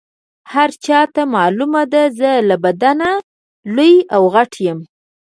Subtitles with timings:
[0.53, 3.09] هر چاته معلومه ده زه له بدنه
[3.75, 4.79] لوی او غټ یم.